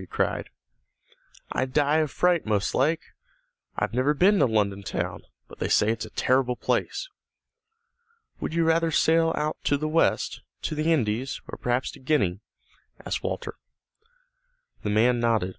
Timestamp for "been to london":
4.14-4.82